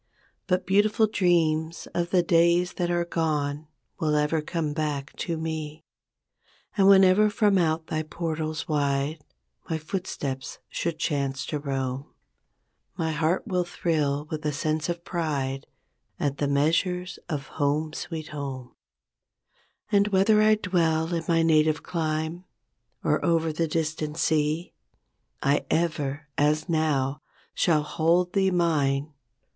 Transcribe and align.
But 0.47 0.65
beautiful 0.65 1.05
dreams 1.05 1.87
of 1.93 2.09
the 2.09 2.23
days 2.23 2.73
that 2.73 2.89
are 2.89 3.05
gone 3.05 3.67
Will 3.99 4.15
ever 4.15 4.41
come 4.41 4.73
back 4.73 5.15
to 5.17 5.37
me; 5.37 5.83
And 6.75 6.87
whenever 6.87 7.29
from 7.29 7.59
out 7.59 7.85
thy 7.85 8.01
portals 8.01 8.67
wide 8.67 9.19
My 9.69 9.77
footsteps 9.77 10.57
chance 10.71 11.45
to 11.45 11.59
roam 11.59 12.05
20 12.95 12.97
My 12.97 13.11
heart 13.11 13.45
will 13.45 13.63
thrill 13.63 14.25
with 14.31 14.43
a 14.43 14.51
sense 14.51 14.89
of 14.89 15.05
pride 15.05 15.67
At 16.19 16.37
the 16.39 16.47
measures 16.47 17.19
of 17.29 17.45
"Home 17.59 17.93
Sweet 17.93 18.29
Home''. 18.29 18.71
And 19.91 20.07
whether 20.07 20.41
I 20.41 20.55
dwell 20.55 21.13
in 21.13 21.25
my 21.27 21.43
native 21.43 21.83
clime, 21.83 22.45
Or 23.03 23.23
over 23.23 23.53
the 23.53 23.67
distant 23.67 24.17
sea, 24.17 24.73
I 25.43 25.63
ever, 25.69 26.25
as 26.39 26.67
now, 26.67 27.21
shall 27.53 27.83
hold 27.83 28.33
thee 28.33 28.49
mine. 28.49 29.13